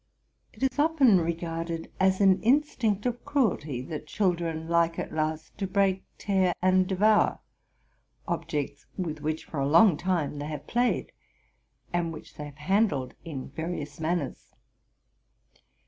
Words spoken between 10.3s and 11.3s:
they have played,